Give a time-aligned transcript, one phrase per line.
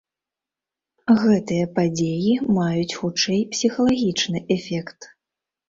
[1.23, 4.99] Гэтыя падзеі маюць хутчэй псіхалагічны эфект.